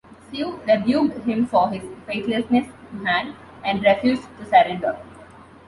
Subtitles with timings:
[0.33, 4.97] Su rebuked him for his faithlessness to Han and refused to surrender.